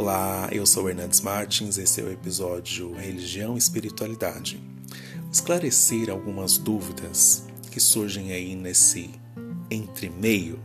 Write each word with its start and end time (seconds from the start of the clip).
Olá, 0.00 0.48
eu 0.52 0.64
sou 0.64 0.88
Hernandes 0.88 1.20
Martins, 1.22 1.76
esse 1.76 2.00
é 2.00 2.04
o 2.04 2.12
episódio 2.12 2.94
Religião 2.94 3.56
e 3.56 3.58
Espiritualidade. 3.58 4.62
Esclarecer 5.32 6.08
algumas 6.08 6.56
dúvidas 6.56 7.42
que 7.68 7.80
surgem 7.80 8.30
aí 8.30 8.54
nesse 8.54 9.10
entre-meio. 9.68 10.60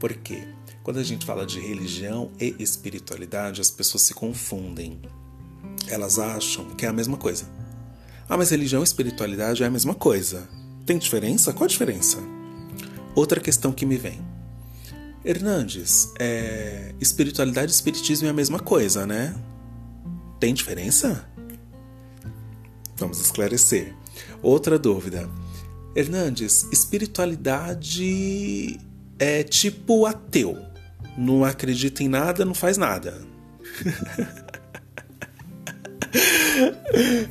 Porque 0.00 0.48
quando 0.82 0.98
a 0.98 1.02
gente 1.02 1.26
fala 1.26 1.44
de 1.44 1.60
religião 1.60 2.30
e 2.40 2.56
espiritualidade, 2.58 3.60
as 3.60 3.70
pessoas 3.70 4.04
se 4.04 4.14
confundem. 4.14 5.02
Elas 5.86 6.18
acham 6.18 6.64
que 6.70 6.86
é 6.86 6.88
a 6.88 6.94
mesma 6.94 7.18
coisa. 7.18 7.46
Ah, 8.26 8.38
mas 8.38 8.48
religião 8.48 8.80
e 8.80 8.84
espiritualidade 8.84 9.62
é 9.62 9.66
a 9.66 9.70
mesma 9.70 9.94
coisa. 9.94 10.48
Tem 10.86 10.96
diferença? 10.96 11.52
Qual 11.52 11.66
a 11.66 11.68
diferença? 11.68 12.16
Outra 13.14 13.38
questão 13.38 13.70
que 13.70 13.84
me 13.84 13.98
vem 13.98 14.25
Hernandes, 15.26 16.12
é, 16.20 16.94
espiritualidade 17.00 17.72
e 17.72 17.74
espiritismo 17.74 18.28
é 18.28 18.30
a 18.30 18.32
mesma 18.32 18.60
coisa, 18.60 19.04
né? 19.04 19.34
Tem 20.38 20.54
diferença? 20.54 21.28
Vamos 22.96 23.20
esclarecer. 23.20 23.92
Outra 24.40 24.78
dúvida. 24.78 25.28
Hernandes, 25.96 26.68
espiritualidade 26.72 28.78
é 29.18 29.42
tipo 29.42 30.06
ateu. 30.06 30.56
Não 31.18 31.44
acredita 31.44 32.04
em 32.04 32.08
nada, 32.08 32.44
não 32.44 32.54
faz 32.54 32.76
nada. 32.76 33.20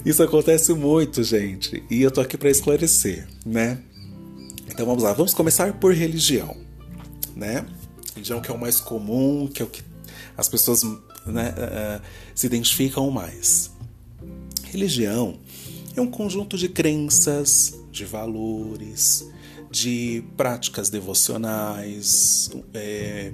Isso 0.05 0.21
acontece 0.21 0.73
muito, 0.73 1.23
gente. 1.23 1.82
E 1.90 2.02
eu 2.02 2.12
tô 2.12 2.20
aqui 2.20 2.38
para 2.38 2.49
esclarecer, 2.49 3.26
né? 3.46 3.80
Então 4.68 4.85
vamos 4.85 5.02
lá, 5.02 5.13
vamos 5.13 5.34
começar 5.34 5.71
por 5.80 5.93
religião, 5.93 6.57
né? 7.34 7.66
Religião 8.16 8.41
que 8.41 8.49
é 8.49 8.54
o 8.54 8.58
mais 8.58 8.80
comum, 8.80 9.48
que 9.48 9.62
é 9.62 9.66
o 9.66 9.68
que 9.68 9.84
as 10.38 10.48
pessoas 10.48 10.84
né, 11.26 11.54
uh, 11.54 12.02
se 12.34 12.48
identificam 12.48 13.12
mais. 13.12 13.71
Religião 14.63 15.38
é 15.96 16.02
um 16.02 16.10
conjunto 16.10 16.58
de 16.58 16.70
crenças, 16.70 17.77
de 17.91 18.05
valores, 18.05 19.30
de 19.70 20.24
práticas 20.36 20.90
devocionais, 20.90 22.49
é, 22.74 23.34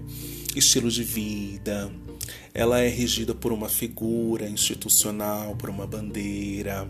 estilo 0.55 0.89
de 0.89 1.03
vida. 1.03 1.91
Ela 2.53 2.79
é 2.79 2.87
regida 2.87 3.33
por 3.33 3.51
uma 3.51 3.69
figura 3.69 4.49
institucional, 4.49 5.55
por 5.55 5.69
uma 5.69 5.87
bandeira, 5.87 6.87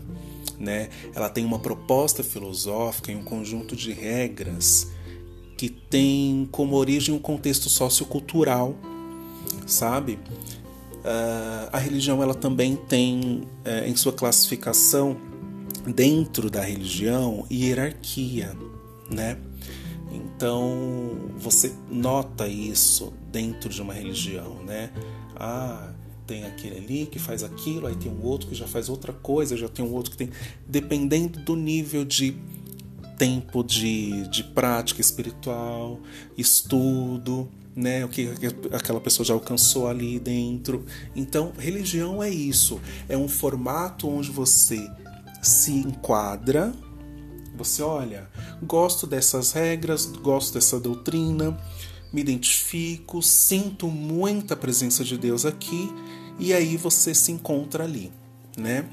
né? 0.58 0.90
Ela 1.14 1.28
tem 1.28 1.44
uma 1.44 1.58
proposta 1.58 2.22
filosófica 2.22 3.12
e 3.12 3.16
um 3.16 3.22
conjunto 3.22 3.74
de 3.76 3.92
regras 3.92 4.88
que 5.62 5.70
tem 5.70 6.48
como 6.50 6.74
origem 6.74 7.14
um 7.14 7.20
contexto 7.20 7.70
sociocultural, 7.70 8.74
sabe? 9.64 10.14
Uh, 10.14 11.70
a 11.70 11.78
religião 11.78 12.20
ela 12.20 12.34
também 12.34 12.74
tem 12.74 13.44
uh, 13.64 13.86
em 13.86 13.94
sua 13.94 14.12
classificação 14.12 15.16
dentro 15.86 16.50
da 16.50 16.62
religião 16.62 17.46
hierarquia, 17.48 18.56
né? 19.08 19.38
Então 20.10 21.30
você 21.38 21.72
nota 21.88 22.48
isso 22.48 23.12
dentro 23.30 23.70
de 23.70 23.80
uma 23.80 23.94
religião, 23.94 24.64
né? 24.66 24.90
Ah, 25.36 25.92
tem 26.26 26.44
aquele 26.44 26.78
ali 26.78 27.06
que 27.06 27.20
faz 27.20 27.44
aquilo, 27.44 27.86
aí 27.86 27.94
tem 27.94 28.10
um 28.10 28.24
outro 28.24 28.48
que 28.48 28.54
já 28.56 28.66
faz 28.66 28.88
outra 28.88 29.12
coisa, 29.12 29.56
já 29.56 29.68
tem 29.68 29.84
um 29.84 29.92
outro 29.92 30.10
que 30.10 30.16
tem. 30.16 30.30
Dependendo 30.66 31.38
do 31.38 31.54
nível 31.54 32.04
de 32.04 32.36
tempo 33.22 33.62
de, 33.62 34.26
de 34.26 34.42
prática 34.42 35.00
espiritual, 35.00 36.00
estudo, 36.36 37.48
né, 37.74 38.04
o 38.04 38.08
que 38.08 38.28
aquela 38.72 39.00
pessoa 39.00 39.24
já 39.24 39.32
alcançou 39.32 39.86
ali 39.86 40.18
dentro. 40.18 40.84
Então, 41.14 41.52
religião 41.56 42.20
é 42.20 42.28
isso, 42.28 42.80
é 43.08 43.16
um 43.16 43.28
formato 43.28 44.08
onde 44.08 44.28
você 44.28 44.90
se 45.40 45.70
enquadra, 45.70 46.74
você 47.56 47.80
olha, 47.80 48.28
gosto 48.60 49.06
dessas 49.06 49.52
regras, 49.52 50.04
gosto 50.04 50.54
dessa 50.54 50.80
doutrina, 50.80 51.56
me 52.12 52.22
identifico, 52.22 53.22
sinto 53.22 53.86
muita 53.86 54.56
presença 54.56 55.04
de 55.04 55.16
Deus 55.16 55.46
aqui, 55.46 55.88
e 56.40 56.52
aí 56.52 56.76
você 56.76 57.14
se 57.14 57.30
encontra 57.30 57.84
ali, 57.84 58.10
né? 58.58 58.84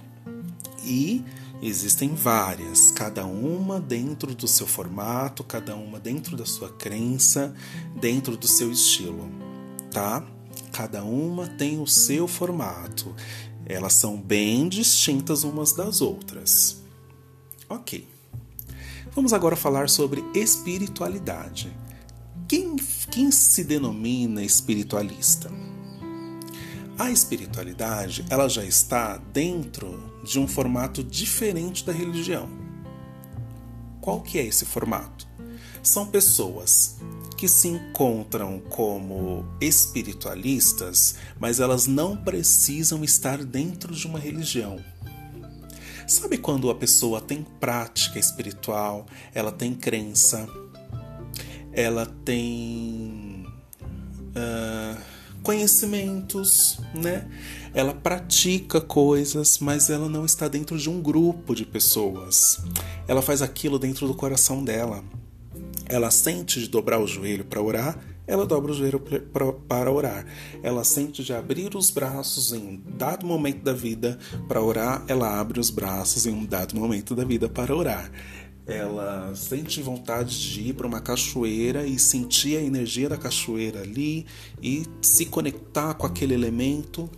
E 0.85 1.23
Existem 1.61 2.15
várias, 2.15 2.89
cada 2.91 3.25
uma 3.25 3.81
dentro 3.81 4.33
do 4.33 4.47
seu 4.47 4.65
formato, 4.65 5.43
cada 5.43 5.75
uma 5.75 5.99
dentro 5.99 6.37
da 6.37 6.45
sua 6.45 6.69
crença, 6.69 7.53
dentro 7.99 8.37
do 8.37 8.47
seu 8.47 8.71
estilo, 8.71 9.29
tá? 9.91 10.25
Cada 10.71 11.03
uma 11.03 11.47
tem 11.47 11.81
o 11.81 11.85
seu 11.85 12.29
formato. 12.29 13.13
Elas 13.65 13.93
são 13.93 14.15
bem 14.15 14.69
distintas 14.69 15.43
umas 15.43 15.73
das 15.73 15.99
outras. 15.99 16.81
Ok. 17.67 18.07
Vamos 19.13 19.33
agora 19.33 19.57
falar 19.57 19.89
sobre 19.89 20.23
espiritualidade. 20.33 21.75
Quem, 22.47 22.77
quem 23.11 23.29
se 23.31 23.65
denomina 23.65 24.41
espiritualista? 24.41 25.51
A 26.99 27.09
espiritualidade, 27.09 28.25
ela 28.29 28.49
já 28.49 28.61
está 28.65 29.15
dentro 29.15 30.21
de 30.21 30.37
um 30.37 30.45
formato 30.45 31.01
diferente 31.01 31.85
da 31.85 31.93
religião. 31.93 32.49
Qual 34.01 34.19
que 34.19 34.37
é 34.37 34.45
esse 34.45 34.65
formato? 34.65 35.25
São 35.81 36.07
pessoas 36.07 36.97
que 37.37 37.47
se 37.47 37.69
encontram 37.69 38.59
como 38.69 39.45
espiritualistas, 39.61 41.15
mas 41.39 41.61
elas 41.61 41.87
não 41.87 42.17
precisam 42.17 43.01
estar 43.01 43.45
dentro 43.45 43.95
de 43.95 44.05
uma 44.05 44.19
religião. 44.19 44.83
Sabe 46.05 46.37
quando 46.37 46.69
a 46.69 46.75
pessoa 46.75 47.21
tem 47.21 47.47
prática 47.61 48.19
espiritual, 48.19 49.05
ela 49.33 49.53
tem 49.53 49.73
crença, 49.73 50.49
ela 51.71 52.05
tem 52.05 53.45
uh, 54.35 55.18
conhecimentos, 55.43 56.79
né? 56.93 57.27
Ela 57.73 57.93
pratica 57.93 58.81
coisas, 58.81 59.59
mas 59.59 59.89
ela 59.89 60.09
não 60.09 60.25
está 60.25 60.47
dentro 60.47 60.77
de 60.77 60.89
um 60.89 61.01
grupo 61.01 61.55
de 61.55 61.65
pessoas. 61.65 62.61
Ela 63.07 63.21
faz 63.21 63.41
aquilo 63.41 63.77
dentro 63.77 64.07
do 64.07 64.13
coração 64.13 64.63
dela. 64.63 65.03
Ela 65.85 66.11
sente 66.11 66.59
de 66.59 66.67
dobrar 66.67 66.99
o 66.99 67.07
joelho 67.07 67.45
para 67.45 67.61
orar, 67.61 67.99
ela 68.27 68.45
dobra 68.45 68.71
o 68.71 68.75
joelho 68.75 69.01
para 69.67 69.91
orar. 69.91 70.23
Ela 70.61 70.83
sente 70.83 71.23
de 71.23 71.33
abrir 71.33 71.75
os 71.75 71.89
braços 71.89 72.53
em 72.53 72.59
um 72.59 72.81
dado 72.95 73.25
momento 73.25 73.63
da 73.63 73.73
vida 73.73 74.19
para 74.47 74.61
orar, 74.61 75.03
ela 75.07 75.39
abre 75.39 75.59
os 75.59 75.71
braços 75.71 76.27
em 76.27 76.33
um 76.33 76.45
dado 76.45 76.75
momento 76.75 77.15
da 77.15 77.23
vida 77.23 77.49
para 77.49 77.75
orar 77.75 78.11
ela 78.69 79.33
sente 79.35 79.81
vontade 79.81 80.39
de 80.39 80.69
ir 80.69 80.73
para 80.73 80.87
uma 80.87 81.01
cachoeira 81.01 81.85
e 81.85 81.97
sentir 81.97 82.57
a 82.57 82.61
energia 82.61 83.09
da 83.09 83.17
cachoeira 83.17 83.81
ali 83.81 84.25
e 84.61 84.85
se 85.01 85.25
conectar 85.25 85.93
com 85.95 86.05
aquele 86.05 86.33
elemento 86.33 87.09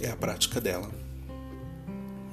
é 0.00 0.10
a 0.10 0.16
prática 0.16 0.60
dela. 0.60 0.90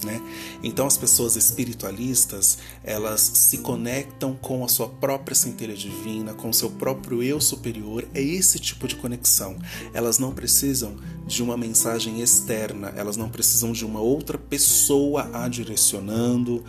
Né? 0.04 0.22
Então 0.62 0.86
as 0.86 0.98
pessoas 0.98 1.38
espiritualistas 1.38 2.58
elas 2.84 3.22
se 3.22 3.60
conectam 3.60 4.36
com 4.36 4.64
a 4.66 4.68
sua 4.68 4.90
própria 4.90 5.34
centelha 5.34 5.74
divina, 5.74 6.34
com 6.34 6.50
o 6.50 6.54
seu 6.54 6.70
próprio 6.70 7.24
eu 7.24 7.40
superior. 7.40 8.06
É 8.14 8.22
esse 8.22 8.60
tipo 8.60 8.86
de 8.88 8.98
conexão. 8.98 9.58
Elas 9.94 10.20
não 10.20 10.34
precisam 10.34 10.98
de 11.26 11.42
uma 11.42 11.56
mensagem 11.56 12.22
externa, 12.22 12.94
elas 12.98 13.16
não 13.16 13.30
precisam 13.30 13.72
de 13.72 13.86
uma 13.86 14.02
outra 14.02 14.38
pessoa 14.38 15.30
a 15.34 15.48
direcionando, 15.48 16.66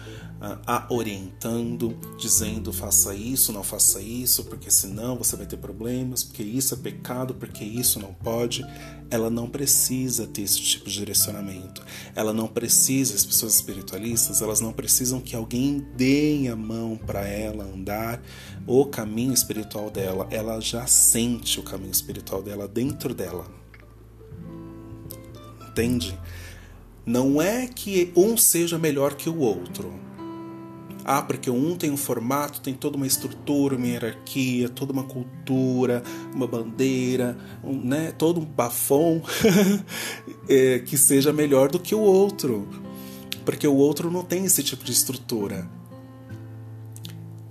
a 0.67 0.87
orientando, 0.91 1.97
dizendo 2.19 2.73
faça 2.73 3.15
isso, 3.15 3.53
não 3.53 3.63
faça 3.63 4.01
isso, 4.01 4.45
porque 4.45 4.71
senão 4.71 5.17
você 5.17 5.37
vai 5.37 5.47
ter 5.47 5.57
problemas, 5.57 6.23
porque 6.23 6.43
isso 6.43 6.75
é 6.75 6.77
pecado, 6.77 7.35
porque 7.35 7.65
isso 7.65 7.99
não 7.99 8.13
pode. 8.13 8.65
Ela 9.11 9.31
não 9.31 9.49
precisa 9.49 10.27
ter 10.27 10.43
esse 10.43 10.61
tipo 10.61 10.89
de 10.89 10.95
direcionamento. 10.95 11.83
Ela 12.15 12.33
não 12.33 12.47
precisa, 12.47 13.15
as 13.15 13.25
pessoas 13.25 13.55
espiritualistas, 13.55 14.43
elas 14.43 14.61
não 14.61 14.73
precisam 14.73 15.21
que 15.21 15.37
alguém 15.37 15.87
dê 15.97 16.49
a 16.51 16.57
mão 16.57 16.97
para 16.97 17.27
ela 17.27 17.65
andar 17.65 18.23
o 18.67 18.85
caminho 18.87 19.33
espiritual 19.33 19.91
dela. 19.91 20.27
Ela 20.31 20.61
já 20.61 20.87
sente 20.87 21.61
o 21.61 21.63
caminho 21.63 21.93
espiritual 21.93 22.43
dela 22.43 22.67
dentro 22.67 23.15
dela. 23.15 23.47
Entende? 25.69 26.19
Não 27.07 27.41
é 27.41 27.67
que 27.67 28.13
um 28.17 28.37
seja 28.37 28.79
melhor 28.79 29.15
que 29.15 29.29
o 29.29 29.39
outro 29.39 30.04
ah, 31.05 31.21
porque 31.21 31.51
um 31.51 31.77
tem 31.77 31.91
um 31.91 31.97
formato, 31.99 32.63
tem 32.63 32.73
toda 32.73 32.97
uma 32.97 33.07
estrutura, 33.07 33.77
uma 33.77 33.87
hierarquia, 33.87 34.71
toda 34.71 34.93
uma 34.93 35.05
cultura, 35.05 36.03
uma 36.35 36.47
bandeira, 36.47 37.37
um, 37.63 37.75
né, 37.75 38.11
todo 38.13 38.41
um 38.41 38.45
bafom 38.45 39.21
é, 40.49 40.79
que 40.79 40.97
seja 40.97 41.31
melhor 41.31 41.71
do 41.71 41.79
que 41.79 41.95
o 41.95 42.01
outro. 42.01 42.67
Porque 43.45 43.69
o 43.69 43.75
outro 43.75 44.11
não 44.11 44.23
tem 44.23 44.47
esse 44.47 44.63
tipo 44.63 44.83
de 44.83 44.93
estrutura. 44.93 45.69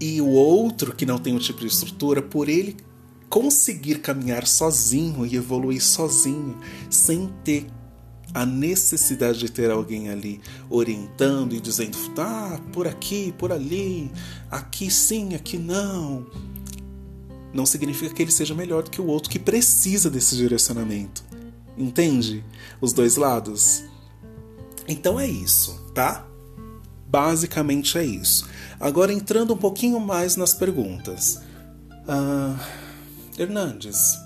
E 0.01 0.19
o 0.19 0.29
outro 0.29 0.95
que 0.95 1.05
não 1.05 1.19
tem 1.19 1.35
um 1.35 1.39
tipo 1.39 1.59
de 1.59 1.67
estrutura, 1.67 2.23
por 2.23 2.49
ele 2.49 2.75
conseguir 3.29 3.99
caminhar 3.99 4.47
sozinho 4.47 5.25
e 5.25 5.35
evoluir 5.35 5.81
sozinho, 5.81 6.57
sem 6.89 7.31
ter 7.43 7.67
a 8.33 8.45
necessidade 8.45 9.39
de 9.39 9.51
ter 9.51 9.69
alguém 9.69 10.09
ali 10.09 10.41
orientando 10.69 11.53
e 11.53 11.59
dizendo, 11.59 11.97
ah, 12.17 12.59
por 12.71 12.87
aqui, 12.87 13.33
por 13.37 13.51
ali, 13.51 14.11
aqui 14.49 14.89
sim, 14.89 15.35
aqui 15.35 15.57
não. 15.57 16.25
Não 17.53 17.65
significa 17.65 18.13
que 18.13 18.21
ele 18.21 18.31
seja 18.31 18.55
melhor 18.55 18.83
do 18.83 18.89
que 18.89 18.99
o 18.99 19.05
outro 19.05 19.29
que 19.29 19.37
precisa 19.37 20.09
desse 20.09 20.35
direcionamento. 20.35 21.23
Entende? 21.77 22.43
Os 22.81 22.93
dois 22.93 23.15
lados. 23.15 23.83
Então 24.87 25.19
é 25.19 25.27
isso, 25.27 25.79
tá? 25.93 26.25
Basicamente 27.07 27.97
é 27.97 28.03
isso. 28.03 28.47
Agora 28.79 29.13
entrando 29.13 29.53
um 29.53 29.57
pouquinho 29.57 29.99
mais 29.99 30.35
nas 30.35 30.53
perguntas. 30.53 31.39
Uh, 32.07 32.59
Hernandes, 33.37 34.17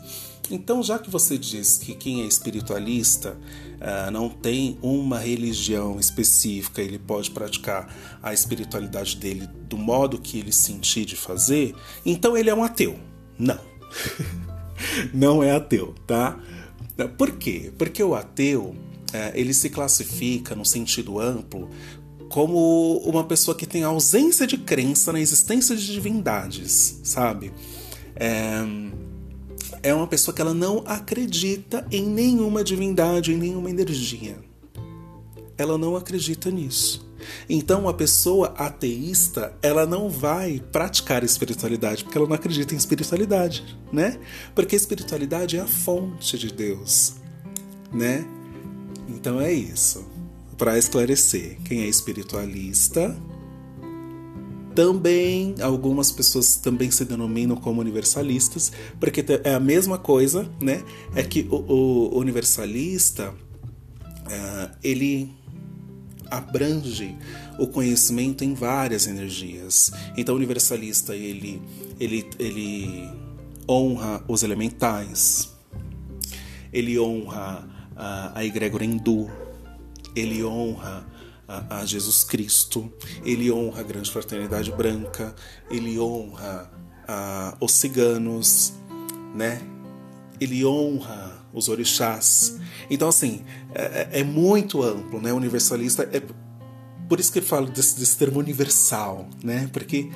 então 0.51 0.81
já 0.83 0.97
que 0.99 1.09
você 1.09 1.37
diz 1.37 1.77
que 1.77 1.93
quem 1.93 2.21
é 2.21 2.25
espiritualista 2.25 3.37
uh, 3.75 4.11
não 4.11 4.29
tem 4.29 4.77
uma 4.81 5.19
religião 5.19 5.99
específica, 5.99 6.81
ele 6.81 6.99
pode 6.99 7.31
praticar 7.31 7.93
a 8.21 8.33
espiritualidade 8.33 9.17
dele 9.17 9.47
do 9.69 9.77
modo 9.77 10.19
que 10.19 10.39
ele 10.39 10.51
sentir 10.51 11.05
de 11.05 11.15
fazer, 11.15 11.75
então 12.05 12.37
ele 12.37 12.49
é 12.49 12.55
um 12.55 12.63
ateu. 12.63 12.97
Não. 13.37 13.59
não 15.13 15.43
é 15.43 15.51
ateu, 15.51 15.93
tá? 16.05 16.39
Por 17.17 17.33
quê? 17.33 17.71
Porque 17.77 18.01
o 18.01 18.15
ateu 18.15 18.75
é, 19.13 19.31
ele 19.35 19.53
se 19.53 19.69
classifica 19.69 20.55
no 20.55 20.65
sentido 20.65 21.19
amplo 21.19 21.69
como 22.29 22.97
uma 23.05 23.23
pessoa 23.23 23.55
que 23.55 23.65
tem 23.65 23.83
ausência 23.83 24.45
de 24.45 24.57
crença 24.57 25.13
na 25.13 25.19
existência 25.19 25.75
de 25.75 25.85
divindades, 25.85 26.99
sabe? 27.03 27.53
É, 28.15 28.59
é 29.83 29.93
uma 29.93 30.07
pessoa 30.07 30.33
que 30.33 30.41
ela 30.41 30.53
não 30.53 30.83
acredita 30.85 31.85
em 31.91 32.05
nenhuma 32.05 32.63
divindade, 32.63 33.33
em 33.33 33.37
nenhuma 33.37 33.69
energia. 33.69 34.37
Ela 35.57 35.77
não 35.77 35.95
acredita 35.95 36.51
nisso. 36.51 37.07
Então, 37.49 37.89
a 37.89 37.93
pessoa 37.93 38.53
ateísta, 38.57 39.53
ela 39.61 39.85
não 39.85 40.09
vai 40.09 40.61
praticar 40.71 41.23
espiritualidade 41.23 42.03
porque 42.03 42.17
ela 42.17 42.27
não 42.27 42.35
acredita 42.35 42.73
em 42.73 42.77
espiritualidade, 42.77 43.77
né? 43.91 44.19
Porque 44.53 44.75
a 44.75 44.77
espiritualidade 44.77 45.57
é 45.57 45.61
a 45.61 45.67
fonte 45.67 46.37
de 46.37 46.51
Deus, 46.53 47.15
né? 47.91 48.25
Então 49.07 49.41
é 49.41 49.51
isso. 49.51 50.05
Para 50.57 50.77
esclarecer, 50.77 51.57
quem 51.63 51.81
é 51.81 51.87
espiritualista 51.87 53.15
também 54.77 55.55
algumas 55.59 56.11
pessoas 56.11 56.57
também 56.57 56.91
se 56.91 57.03
denominam 57.03 57.55
como 57.55 57.81
universalistas, 57.81 58.71
porque 58.99 59.25
é 59.43 59.55
a 59.55 59.59
mesma 59.59 59.97
coisa, 59.97 60.47
né? 60.61 60.83
É 61.15 61.23
que 61.23 61.47
o, 61.49 61.55
o 61.55 62.19
universalista 62.19 63.31
uh, 63.31 64.77
ele 64.83 65.33
abrange 66.29 67.17
o 67.57 67.65
conhecimento 67.65 68.43
em 68.43 68.53
várias 68.53 69.07
energias. 69.07 69.91
Então, 70.15 70.35
o 70.35 70.37
universalista 70.37 71.15
ele, 71.15 71.59
ele, 71.99 72.29
ele 72.37 73.09
honra 73.67 74.23
os 74.27 74.43
elementais, 74.43 75.57
ele 76.71 76.99
honra 76.99 77.67
a, 77.95 78.37
a 78.37 78.45
egrégora 78.45 78.85
hindu, 78.85 79.27
ele 80.15 80.43
honra 80.43 81.03
a, 81.47 81.79
a, 81.79 81.85
Jesus 81.85 82.23
Cristo, 82.23 82.91
ele 83.23 83.51
honra 83.51 83.81
a 83.81 83.83
grande 83.83 84.11
fraternidade 84.11 84.71
branca, 84.71 85.33
ele 85.69 85.99
honra 85.99 86.69
a, 87.07 87.55
os 87.59 87.71
ciganos, 87.71 88.73
né? 89.33 89.61
Ele 90.39 90.65
honra 90.65 91.45
os 91.53 91.69
orixás. 91.69 92.57
Então, 92.89 93.07
assim, 93.07 93.43
é, 93.73 94.09
é, 94.11 94.19
é 94.19 94.23
muito 94.23 94.83
amplo, 94.83 95.21
né? 95.21 95.31
Universalista 95.33 96.03
é 96.11 96.21
por 97.07 97.19
isso 97.19 97.31
que 97.31 97.39
eu 97.39 97.43
falo 97.43 97.67
desse, 97.67 97.97
desse 97.99 98.17
termo 98.17 98.39
universal, 98.39 99.27
né? 99.41 99.69
Porque 99.71 100.09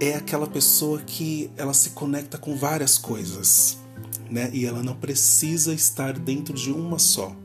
é 0.00 0.16
aquela 0.16 0.48
pessoa 0.48 0.98
que 1.00 1.50
ela 1.56 1.72
se 1.72 1.90
conecta 1.90 2.36
com 2.36 2.56
várias 2.56 2.98
coisas, 2.98 3.78
né? 4.28 4.50
E 4.52 4.66
ela 4.66 4.82
não 4.82 4.96
precisa 4.96 5.72
estar 5.72 6.18
dentro 6.18 6.54
de 6.54 6.72
uma 6.72 6.98
só. 6.98 7.36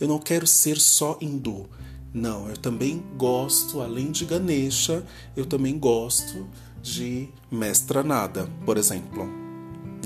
Eu 0.00 0.08
não 0.08 0.18
quero 0.18 0.46
ser 0.46 0.78
só 0.78 1.16
hindu. 1.20 1.70
Não, 2.14 2.48
eu 2.48 2.56
também 2.56 3.02
gosto, 3.16 3.80
além 3.80 4.10
de 4.10 4.26
Ganesha, 4.26 5.02
eu 5.34 5.46
também 5.46 5.78
gosto 5.78 6.46
de 6.82 7.28
Mestra 7.50 8.02
Nada, 8.02 8.48
por 8.66 8.76
exemplo, 8.76 9.26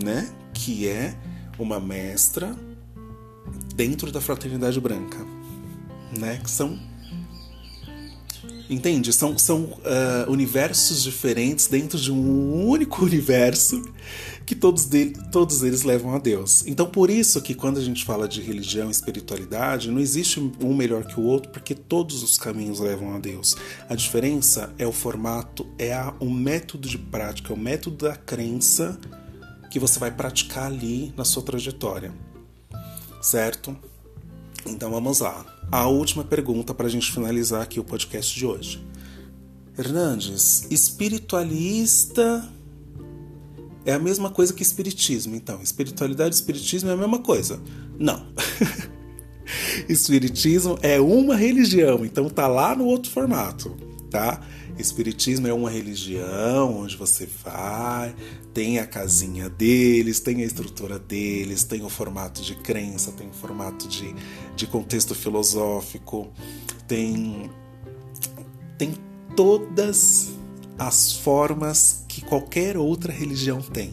né? 0.03 0.33
Que 0.55 0.87
é 0.89 1.17
uma 1.59 1.81
mestra 1.81 2.55
dentro 3.75 4.13
da 4.13 4.21
fraternidade 4.21 4.81
branca, 4.81 5.19
né? 6.17 6.39
Que 6.43 6.51
são 6.51 6.79
Entende? 8.69 9.13
São, 9.13 9.39
são 9.39 9.63
uh, 9.65 10.31
universos 10.31 11.03
diferentes 11.03 11.69
dentro 11.69 11.99
de 11.99 12.11
um 12.11 12.67
único 12.67 13.03
universo 13.07 13.81
que 14.45 14.55
todos, 14.55 14.87
dele, 14.87 15.17
todos 15.31 15.63
eles 15.63 15.83
levam 15.83 16.15
a 16.15 16.19
Deus. 16.19 16.65
Então, 16.67 16.87
por 16.87 17.11
isso 17.11 17.41
que 17.41 17.55
quando 17.55 17.79
a 17.79 17.83
gente 17.83 18.05
fala 18.05 18.29
de 18.29 18.41
religião 18.41 18.89
e 18.89 18.91
espiritualidade, 18.91 19.91
não 19.91 20.01
existe 20.01 20.41
um 20.61 20.75
melhor 20.75 21.05
que 21.05 21.19
o 21.19 21.25
outro, 21.25 21.51
porque 21.51 21.75
todos 21.75 22.23
os 22.23 22.39
caminhos 22.39 22.79
levam 22.79 23.15
a 23.15 23.19
Deus. 23.19 23.57
A 23.89 23.95
diferença 23.95 24.73
é 24.79 24.87
o 24.87 24.93
formato, 24.93 25.67
é 25.79 25.93
a, 25.93 26.15
o 26.21 26.31
método 26.31 26.89
de 26.89 26.99
prática, 26.99 27.53
é 27.53 27.57
o 27.57 27.59
método 27.59 28.05
da 28.07 28.17
crença 28.17 28.99
que 29.71 29.81
você 29.81 29.99
vai 29.99 30.11
praticar 30.11 30.67
ali 30.67 31.13
na 31.17 31.25
sua 31.25 31.43
trajetória. 31.43 32.13
Certo? 33.21 33.77
Então 34.69 34.91
vamos 34.91 35.21
lá. 35.21 35.45
A 35.71 35.87
última 35.87 36.25
pergunta 36.25 36.75
para 36.75 36.87
a 36.87 36.91
gente 36.91 37.13
finalizar 37.13 37.63
aqui 37.63 37.81
o 37.81 37.85
podcast 37.85 38.35
de 38.35 38.47
hoje. 38.47 38.85
Hernandes, 39.79 40.67
espiritualista 40.71 42.49
é 43.85 43.93
a 43.93 43.99
mesma 43.99 44.31
coisa 44.31 44.53
que 44.53 44.63
espiritismo. 44.63 45.37
Então, 45.37 45.63
espiritualidade 45.63 46.35
e 46.35 46.39
espiritismo 46.39 46.91
é 46.91 46.93
a 46.93 46.97
mesma 46.97 47.19
coisa. 47.19 47.61
Não. 47.99 48.27
espiritismo 49.89 50.79
é 50.83 51.01
uma 51.01 51.37
religião, 51.37 52.05
então 52.05 52.29
tá 52.29 52.49
lá 52.49 52.75
no 52.75 52.85
outro 52.85 53.11
formato, 53.11 53.77
tá? 54.17 54.41
Espiritismo 54.79 55.47
é 55.47 55.53
uma 55.53 55.69
religião 55.69 56.79
onde 56.79 56.97
você 56.97 57.29
vai, 57.45 58.17
tem 58.55 58.79
a 58.79 58.87
casinha 58.87 59.51
deles, 59.51 60.21
tem 60.21 60.43
a 60.43 60.47
estrutura 60.47 60.99
deles, 60.99 61.65
tem 61.65 61.85
o 61.85 61.91
formato 61.91 62.41
de 62.41 62.55
crença, 62.55 63.13
tem 63.13 63.29
o 63.29 63.33
formato 63.33 63.87
de, 63.87 64.15
de 64.57 64.67
contexto 64.67 65.15
filosófico, 65.15 66.33
tem, 66.89 67.51
tem 68.79 68.95
todas 69.37 70.31
as 70.79 71.13
formas 71.13 72.03
que 72.09 72.23
qualquer 72.23 72.79
outra 72.79 73.13
religião 73.13 73.61
tem. 73.61 73.93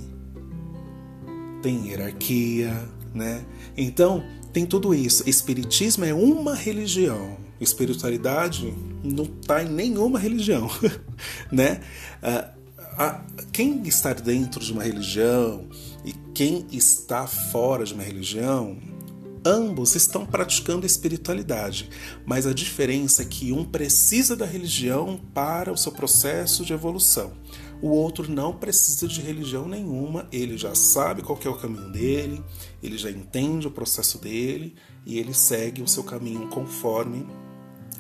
Tem 1.62 1.90
hierarquia, 1.90 2.88
né? 3.14 3.44
Então, 3.76 4.24
tem 4.54 4.66
tudo 4.66 4.94
isso. 4.94 5.28
Espiritismo 5.28 6.06
é 6.06 6.14
uma 6.14 6.56
religião 6.56 7.38
espiritualidade 7.64 8.74
não 9.04 9.24
está 9.24 9.64
em 9.64 9.70
nenhuma 9.70 10.20
religião, 10.20 10.70
né? 11.52 11.82
quem 13.52 13.82
está 13.88 14.14
dentro 14.14 14.64
de 14.64 14.72
uma 14.72 14.84
religião 14.84 15.68
e 16.06 16.14
quem 16.34 16.68
está 16.72 17.26
fora 17.26 17.84
de 17.84 17.94
uma 17.94 18.04
religião, 18.04 18.78
ambos 19.46 19.96
estão 19.96 20.26
praticando 20.26 20.86
espiritualidade, 20.86 21.90
mas 22.26 22.46
a 22.46 22.54
diferença 22.54 23.24
é 23.24 23.26
que 23.26 23.52
um 23.52 23.66
precisa 23.66 24.36
da 24.36 24.46
religião 24.46 25.20
para 25.34 25.72
o 25.72 25.78
seu 25.78 25.92
processo 25.92 26.64
de 26.64 26.72
evolução. 26.74 27.34
O 27.84 27.90
outro 27.90 28.32
não 28.32 28.54
precisa 28.54 29.06
de 29.10 29.20
religião 29.20 29.68
nenhuma, 29.68 30.26
ele 30.32 30.58
já 30.58 30.74
sabe 30.74 31.22
qual 31.22 31.38
é 31.44 31.50
o 31.50 31.58
caminho 31.58 31.92
dele, 31.92 32.42
ele 32.82 32.98
já 32.98 33.12
entende 33.12 33.68
o 33.68 33.72
processo 33.72 34.18
dele 34.20 34.74
e 35.06 35.20
ele 35.20 35.34
segue 35.34 35.82
o 35.82 35.88
seu 35.88 36.02
caminho 36.02 36.48
conforme 36.48 37.28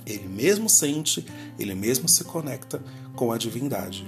ele 0.05 0.29
mesmo 0.29 0.69
sente, 0.69 1.25
ele 1.59 1.75
mesmo 1.75 2.07
se 2.07 2.23
conecta 2.23 2.81
com 3.13 3.33
a 3.33 3.37
divindade. 3.37 4.07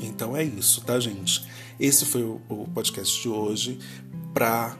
Então 0.00 0.36
é 0.36 0.44
isso, 0.44 0.80
tá, 0.82 1.00
gente? 1.00 1.44
Esse 1.80 2.04
foi 2.04 2.22
o 2.22 2.68
podcast 2.72 3.20
de 3.20 3.28
hoje 3.28 3.80
para 4.32 4.78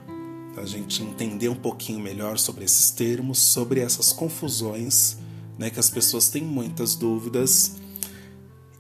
a 0.59 0.65
gente 0.65 1.03
entender 1.03 1.49
um 1.49 1.57
pouquinho 1.57 1.99
melhor 1.99 2.39
sobre 2.39 2.65
esses 2.65 2.93
termos, 2.93 3.41
sobre 3.41 3.81
essas 3.81 4.13
confusões, 4.13 5.17
né, 5.59 5.71
que 5.71 5.81
as 5.81 5.91
pessoas 5.91 6.29
têm 6.29 6.45
muitas 6.45 6.95
dúvidas. 6.95 7.81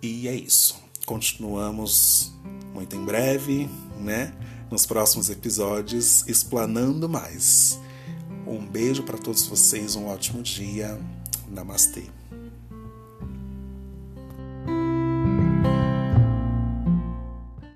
E 0.00 0.28
é 0.28 0.34
isso. 0.36 0.80
Continuamos 1.12 2.32
muito 2.72 2.96
em 2.96 3.04
breve, 3.04 3.68
né? 4.00 4.32
Nos 4.70 4.86
próximos 4.86 5.28
episódios, 5.28 6.26
explanando 6.26 7.06
mais. 7.06 7.78
Um 8.46 8.64
beijo 8.64 9.02
para 9.02 9.18
todos 9.18 9.46
vocês, 9.46 9.94
um 9.94 10.06
ótimo 10.06 10.42
dia. 10.42 10.98
Namastê. 11.50 12.21